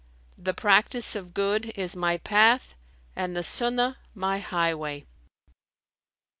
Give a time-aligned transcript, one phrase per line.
[0.35, 2.73] The practice of good is my path
[3.15, 5.05] and the Sunnah my highway."